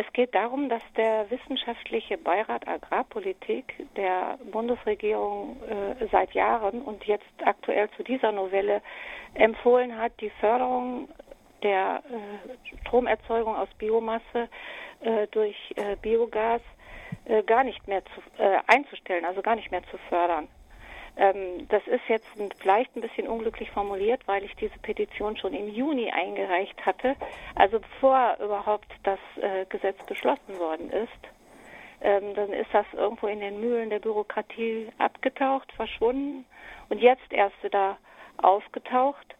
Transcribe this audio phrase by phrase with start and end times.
[0.00, 7.26] Es geht darum, dass der wissenschaftliche Beirat Agrarpolitik der Bundesregierung äh, seit Jahren und jetzt
[7.44, 8.80] aktuell zu dieser Novelle
[9.34, 11.10] empfohlen hat, die Förderung
[11.62, 14.48] der äh, Stromerzeugung aus Biomasse
[15.00, 16.62] äh, durch äh, Biogas
[17.26, 20.48] äh, gar nicht mehr zu, äh, einzustellen, also gar nicht mehr zu fördern.
[21.16, 25.68] Ähm, das ist jetzt vielleicht ein bisschen unglücklich formuliert, weil ich diese Petition schon im
[25.68, 27.16] Juni eingereicht hatte,
[27.54, 31.10] also bevor überhaupt das äh, Gesetz beschlossen worden ist.
[32.02, 36.46] Ähm, dann ist das irgendwo in den Mühlen der Bürokratie abgetaucht, verschwunden
[36.88, 37.98] und jetzt erst wieder
[38.38, 39.34] aufgetaucht.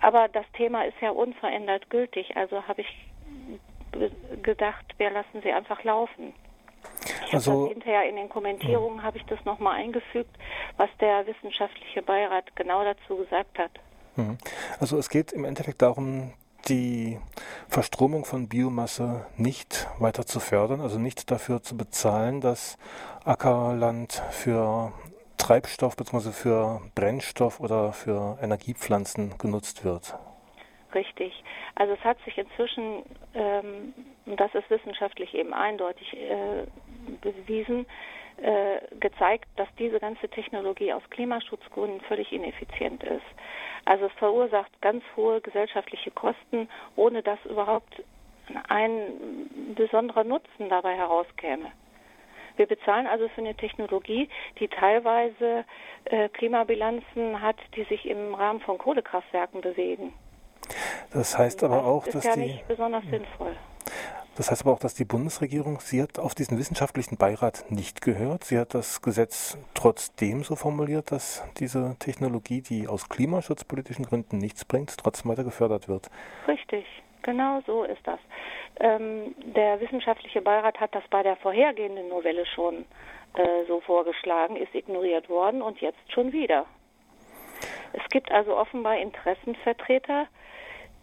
[0.00, 3.10] Aber das Thema ist ja unverändert gültig, also habe ich
[4.42, 6.32] gedacht, wir lassen sie einfach laufen.
[7.30, 10.36] Ich also hinterher in den Kommentierungen habe ich das nochmal eingefügt,
[10.78, 13.70] was der wissenschaftliche Beirat genau dazu gesagt hat.
[14.16, 14.36] Hm.
[14.80, 16.32] Also es geht im Endeffekt darum,
[16.68, 17.20] die
[17.68, 22.78] Verstromung von Biomasse nicht weiter zu fördern, also nicht dafür zu bezahlen, dass
[23.24, 24.92] Ackerland für
[25.38, 26.32] Treibstoff bzw.
[26.32, 30.16] für Brennstoff oder für Energiepflanzen genutzt wird.
[30.94, 31.32] Richtig.
[31.76, 33.94] Also es hat sich inzwischen, ähm,
[34.26, 36.66] und das ist wissenschaftlich eben eindeutig äh,
[37.20, 37.86] bewiesen,
[38.42, 43.26] äh, gezeigt, dass diese ganze Technologie aus Klimaschutzgründen völlig ineffizient ist.
[43.84, 48.02] Also es verursacht ganz hohe gesellschaftliche Kosten, ohne dass überhaupt
[48.68, 51.70] ein besonderer Nutzen dabei herauskäme.
[52.56, 55.64] Wir bezahlen also für eine Technologie, die teilweise
[56.04, 60.12] äh, Klimabilanzen hat, die sich im Rahmen von Kohlekraftwerken bewegen.
[61.12, 63.56] Das heißt aber auch, dass ja die nicht besonders sinnvoll.
[64.36, 68.44] Das heißt aber auch, dass die Bundesregierung, sie hat auf diesen wissenschaftlichen Beirat nicht gehört.
[68.44, 74.64] Sie hat das Gesetz trotzdem so formuliert, dass diese Technologie, die aus klimaschutzpolitischen Gründen nichts
[74.64, 76.10] bringt, trotzdem weiter gefördert wird.
[76.48, 76.86] Richtig,
[77.22, 78.18] genau so ist das.
[78.78, 82.86] Ähm, der wissenschaftliche Beirat hat das bei der vorhergehenden Novelle schon
[83.34, 86.64] äh, so vorgeschlagen, ist ignoriert worden und jetzt schon wieder.
[87.92, 90.26] Es gibt also offenbar Interessenvertreter,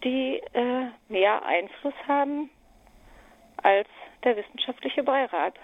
[0.04, 2.50] die äh, mehr Einfluss haben
[3.64, 3.88] als
[4.24, 5.56] der wissenschaftliche Beirat,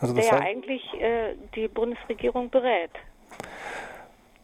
[0.00, 2.90] also der ja eigentlich äh, die Bundesregierung berät.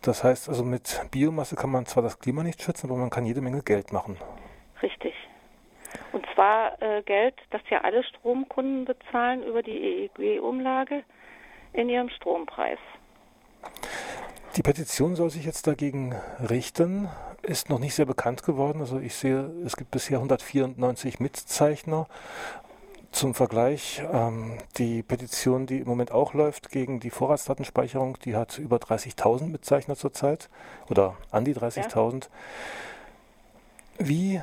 [0.02, 3.24] Das heißt also, mit Biomasse kann man zwar das Klima nicht schützen, aber man kann
[3.24, 4.18] jede Menge Geld machen.
[4.82, 5.14] Richtig.
[6.12, 11.04] Und zwar äh, Geld, das ja alle Stromkunden bezahlen über die EEG-Umlage
[11.72, 12.78] in ihrem Strompreis.
[14.56, 16.14] Die Petition soll sich jetzt dagegen
[16.48, 17.08] richten,
[17.42, 18.80] ist noch nicht sehr bekannt geworden.
[18.80, 22.06] Also ich sehe, es gibt bisher 194 Mitzeichner.
[23.10, 28.58] Zum Vergleich, ähm, die Petition, die im Moment auch läuft gegen die Vorratsdatenspeicherung, die hat
[28.58, 30.48] über 30.000 Mitzeichner zurzeit
[30.88, 32.24] oder an die 30.000.
[32.24, 34.06] Ja.
[34.06, 34.40] Wie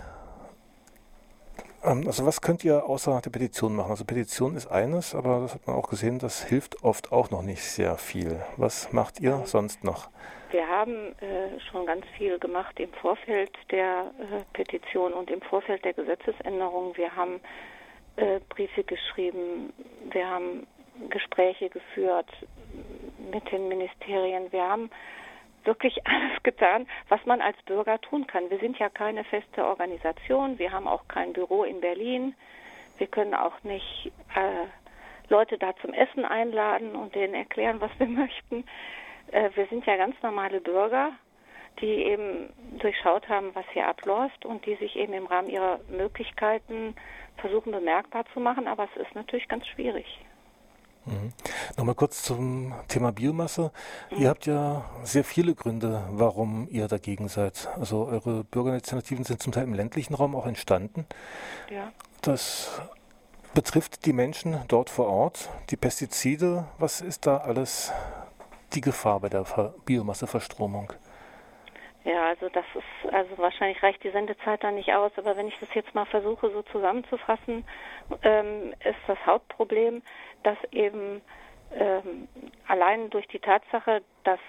[1.84, 3.92] also was könnt ihr außer der Petition machen?
[3.92, 7.42] Also Petition ist eines, aber das hat man auch gesehen, das hilft oft auch noch
[7.42, 8.42] nicht sehr viel.
[8.58, 10.09] Was macht ihr sonst noch?
[10.52, 15.84] Wir haben äh, schon ganz viel gemacht im Vorfeld der äh, Petition und im Vorfeld
[15.86, 16.96] der Gesetzesänderung.
[16.97, 17.40] Wir haben
[18.18, 19.72] äh, Briefe geschrieben,
[20.12, 20.68] wir haben
[21.09, 22.28] Gespräche geführt
[23.31, 24.52] mit den Ministerien.
[24.52, 24.90] Wir haben
[25.66, 28.50] wirklich alles getan, was man als Bürger tun kann.
[28.50, 32.36] Wir sind ja keine feste Organisation, wir haben auch kein Büro in Berlin,
[32.98, 34.68] wir können auch nicht äh,
[35.30, 38.66] Leute da zum Essen einladen und denen erklären, was wir möchten.
[39.32, 41.14] Äh, wir sind ja ganz normale Bürger,
[41.80, 46.96] die eben durchschaut haben, was hier abläuft und die sich eben im Rahmen ihrer Möglichkeiten
[47.38, 50.06] versuchen bemerkbar zu machen, aber es ist natürlich ganz schwierig.
[51.06, 51.34] Mhm.
[51.78, 53.72] Nochmal kurz zum Thema Biomasse.
[54.12, 54.18] Mhm.
[54.22, 57.70] Ihr habt ja sehr viele Gründe, warum ihr dagegen seid.
[57.80, 61.06] Also eure Bürgerinitiativen sind zum Teil im ländlichen Raum auch entstanden.
[61.70, 61.92] Ja.
[62.22, 62.70] Das
[63.54, 66.66] betrifft die Menschen dort vor Ort, die Pestizide.
[66.78, 67.92] Was ist da alles
[68.74, 69.46] die Gefahr bei der
[69.86, 70.94] Biomasseverstromung?
[72.12, 75.58] Ja, also das ist, also wahrscheinlich reicht die Sendezeit da nicht aus, aber wenn ich
[75.60, 77.64] das jetzt mal versuche so zusammenzufassen,
[78.24, 80.02] ähm, ist das Hauptproblem,
[80.44, 81.22] dass eben
[81.74, 82.28] ähm,
[82.68, 84.41] allein durch die Tatsache, dass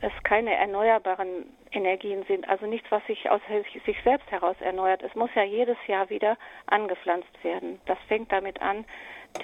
[0.00, 3.42] es keine erneuerbaren Energien sind, also nichts, was sich aus
[3.84, 5.02] sich selbst heraus erneuert.
[5.02, 7.78] Es muss ja jedes Jahr wieder angepflanzt werden.
[7.84, 8.86] Das fängt damit an,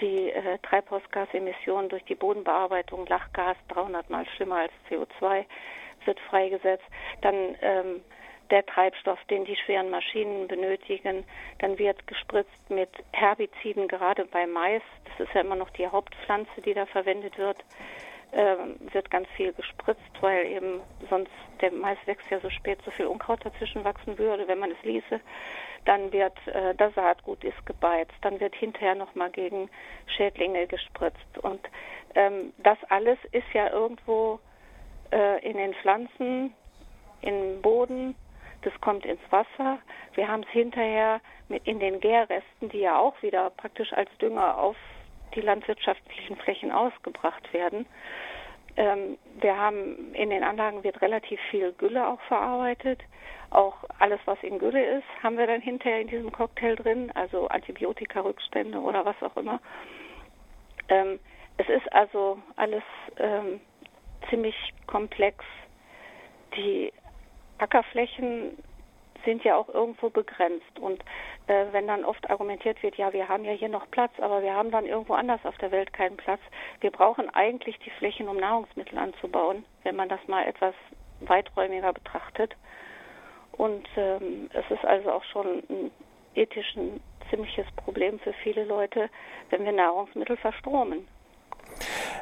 [0.01, 5.45] die äh, Treibhausgasemissionen durch die Bodenbearbeitung, Lachgas 300 mal schlimmer als CO2
[6.07, 6.85] wird freigesetzt.
[7.23, 8.01] Dann ähm,
[8.51, 11.25] der Treibstoff, den die schweren Maschinen benötigen.
[11.59, 14.83] Dann wird gespritzt mit Herbiziden, gerade bei Mais.
[15.05, 17.59] Das ist ja immer noch die Hauptpflanze, die da verwendet wird.
[18.33, 21.31] Ähm, wird ganz viel gespritzt, weil eben sonst
[21.61, 24.83] der Mais wächst ja so spät, so viel Unkraut dazwischen wachsen würde, wenn man es
[24.83, 25.21] ließe.
[25.87, 29.71] dann wird äh, das Saatgut ist gebeizt, dann wird hinterher nochmal gegen
[30.07, 31.39] Schädlinge gespritzt.
[31.41, 31.61] Und
[32.15, 34.41] ähm, das alles ist ja irgendwo
[35.13, 36.55] äh, in den Pflanzen,
[37.23, 38.15] im Boden,
[38.63, 39.79] das kommt ins Wasser.
[40.15, 44.59] Wir haben es hinterher mit in den Gärresten, die ja auch wieder praktisch als Dünger
[44.59, 44.77] auf
[45.35, 47.87] die landwirtschaftlichen Flächen ausgebracht werden.
[48.77, 53.01] Ähm, wir haben in den Anlagen wird relativ viel Gülle auch verarbeitet.
[53.51, 57.49] Auch alles, was in Gülle ist, haben wir dann hinterher in diesem Cocktail drin, also
[57.49, 59.61] Antibiotika-Rückstände oder was auch immer.
[60.89, 61.19] Ähm,
[61.57, 62.83] es ist also alles
[63.19, 63.61] ähm,
[64.31, 65.45] ziemlich komplex.
[66.57, 66.93] Die
[67.59, 68.57] Ackerflächen
[69.25, 70.79] sind ja auch irgendwo begrenzt.
[70.81, 71.03] Und
[71.49, 74.55] äh, wenn dann oft argumentiert wird, ja, wir haben ja hier noch Platz, aber wir
[74.55, 76.41] haben dann irgendwo anders auf der Welt keinen Platz.
[76.81, 80.75] Wir brauchen eigentlich die Flächen, um Nahrungsmittel anzubauen, wenn man das mal etwas
[81.21, 82.55] weiträumiger betrachtet.
[83.53, 85.91] Und ähm, es ist also auch schon ein
[86.35, 89.09] ethisch ein ziemliches Problem für viele Leute,
[89.51, 91.09] wenn wir Nahrungsmittel verstromen.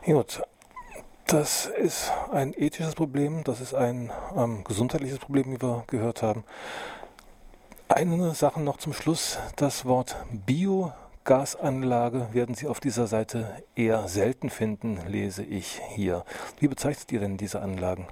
[0.04, 0.40] Gut,
[1.26, 6.44] das ist ein ethisches Problem, das ist ein ähm, gesundheitliches Problem, wie wir gehört haben.
[7.88, 9.38] Eine Sache noch zum Schluss.
[9.56, 10.16] Das Wort
[10.46, 16.24] Biogasanlage werden Sie auf dieser Seite eher selten finden, lese ich hier.
[16.60, 18.06] Wie bezeichnet ihr denn diese Anlagen?